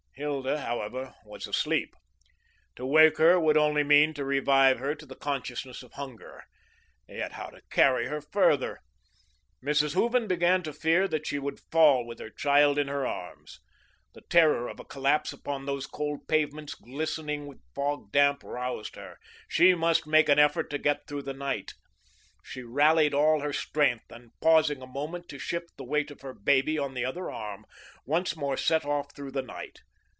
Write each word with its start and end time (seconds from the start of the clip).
Hilda, 0.15 0.59
however, 0.61 1.15
was 1.25 1.47
asleep. 1.47 1.95
To 2.75 2.85
wake 2.85 3.17
her 3.17 3.39
would 3.39 3.57
only 3.57 3.81
mean 3.83 4.13
to 4.13 4.23
revive 4.23 4.77
her 4.77 4.93
to 4.93 5.05
the 5.07 5.15
consciousness 5.15 5.81
of 5.81 5.93
hunger; 5.93 6.43
yet 7.07 7.31
how 7.31 7.47
to 7.47 7.59
carry 7.71 8.05
her 8.05 8.21
further? 8.21 8.81
Mrs. 9.65 9.95
Hooven 9.95 10.27
began 10.27 10.61
to 10.61 10.73
fear 10.73 11.07
that 11.07 11.25
she 11.25 11.39
would 11.39 11.59
fall 11.71 12.05
with 12.05 12.19
her 12.19 12.29
child 12.29 12.77
in 12.77 12.87
her 12.87 13.07
arms. 13.07 13.61
The 14.13 14.21
terror 14.29 14.67
of 14.67 14.79
a 14.79 14.85
collapse 14.85 15.33
upon 15.33 15.65
those 15.65 15.87
cold 15.87 16.27
pavements 16.27 16.75
glistening 16.75 17.47
with 17.47 17.63
fog 17.73 18.11
damp 18.11 18.43
roused 18.43 18.97
her; 18.97 19.17
she 19.49 19.73
must 19.73 20.05
make 20.05 20.29
an 20.29 20.37
effort 20.37 20.69
to 20.69 20.77
get 20.77 21.07
through 21.07 21.23
the 21.23 21.33
night. 21.33 21.73
She 22.43 22.61
rallied 22.61 23.15
all 23.15 23.39
her 23.39 23.53
strength, 23.53 24.11
and 24.11 24.29
pausing 24.39 24.83
a 24.83 24.87
moment 24.87 25.29
to 25.29 25.39
shift 25.39 25.71
the 25.77 25.83
weight 25.83 26.11
of 26.11 26.21
her 26.21 26.35
baby 26.35 26.75
to 26.75 26.89
the 26.93 27.05
other 27.05 27.31
arm, 27.31 27.65
once 28.05 28.35
more 28.35 28.57
set 28.57 28.85
off 28.85 29.15
through 29.15 29.31
the 29.31 29.41
night. 29.41 29.79